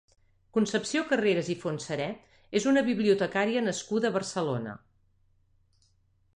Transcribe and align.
Concepció 0.57 1.03
Carreras 1.11 1.51
i 1.55 1.55
Fontserè 1.65 2.07
és 2.61 2.67
una 2.73 2.83
bibliotecària 2.89 3.65
nascuda 3.69 4.09
a 4.13 4.19
Barcelona. 4.19 4.77